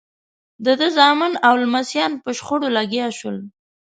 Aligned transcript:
د 0.65 0.67
ده 0.79 0.87
زامن 0.97 1.31
او 1.47 1.53
لمسیان 1.63 2.11
په 2.23 2.29
شخړو 2.37 2.67
لګیا 2.77 3.07
شول. 3.17 3.37